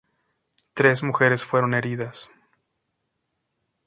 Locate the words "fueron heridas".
1.45-2.31